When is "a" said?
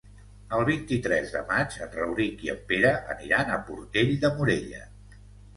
3.53-3.61